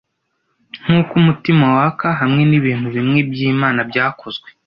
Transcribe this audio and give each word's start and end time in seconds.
Nkuko 0.83 1.11
umutima 1.21 1.63
waka 1.77 2.07
hamwe 2.21 2.41
nibintu 2.49 2.87
bimwe 2.95 3.19
byimana 3.31 3.79
byakozwe, 3.89 4.47